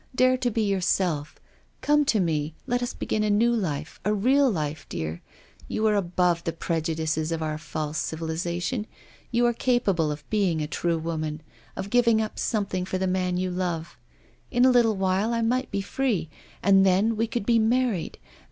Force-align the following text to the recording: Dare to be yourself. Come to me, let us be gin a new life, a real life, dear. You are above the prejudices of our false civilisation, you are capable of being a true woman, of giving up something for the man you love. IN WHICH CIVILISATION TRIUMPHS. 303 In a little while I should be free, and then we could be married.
Dare 0.15 0.35
to 0.35 0.49
be 0.49 0.63
yourself. 0.63 1.35
Come 1.81 2.05
to 2.05 2.19
me, 2.19 2.55
let 2.65 2.81
us 2.81 2.91
be 2.91 3.05
gin 3.05 3.23
a 3.23 3.29
new 3.29 3.53
life, 3.53 3.99
a 4.03 4.11
real 4.11 4.49
life, 4.49 4.87
dear. 4.89 5.21
You 5.67 5.85
are 5.85 5.93
above 5.93 6.43
the 6.43 6.53
prejudices 6.53 7.31
of 7.31 7.43
our 7.43 7.59
false 7.59 7.99
civilisation, 7.99 8.87
you 9.29 9.45
are 9.45 9.53
capable 9.53 10.11
of 10.11 10.27
being 10.31 10.59
a 10.59 10.65
true 10.65 10.97
woman, 10.97 11.43
of 11.75 11.91
giving 11.91 12.19
up 12.19 12.39
something 12.39 12.83
for 12.83 12.97
the 12.97 13.05
man 13.05 13.37
you 13.37 13.51
love. 13.51 13.95
IN 14.49 14.63
WHICH 14.63 14.73
CIVILISATION 14.73 14.73
TRIUMPHS. 14.73 14.73
303 14.73 14.73
In 14.73 14.73
a 14.73 14.73
little 14.73 14.95
while 14.95 15.33
I 15.35 15.59
should 15.61 15.69
be 15.69 15.81
free, 15.81 16.29
and 16.63 16.83
then 16.83 17.15
we 17.15 17.27
could 17.27 17.45
be 17.45 17.59
married. 17.59 18.17